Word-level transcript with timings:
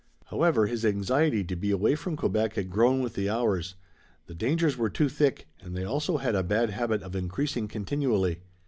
However, 0.25 0.65
his 0.65 0.83
anxiety 0.83 1.43
to 1.43 1.55
be 1.55 1.69
away 1.69 1.93
from 1.93 2.15
Quebec 2.15 2.55
had 2.55 2.71
grown 2.71 3.01
with 3.01 3.13
the 3.13 3.29
hours. 3.29 3.75
The 4.25 4.33
dangers 4.33 4.75
were 4.75 4.89
too 4.89 5.09
thick, 5.09 5.47
and 5.59 5.77
they 5.77 5.83
also 5.83 6.17
had 6.17 6.33
a 6.33 6.41
bad 6.41 6.71
habit 6.71 7.03
of 7.03 7.15
increasing 7.15 7.67
continually. 7.67 8.39